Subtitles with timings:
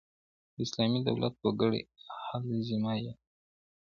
[0.55, 1.81] د اسلامي دولت وګړي
[2.15, 3.13] اهل ذمه يي.